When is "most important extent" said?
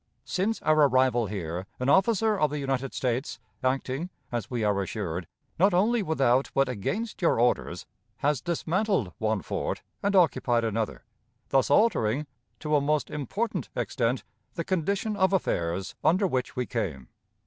12.81-14.23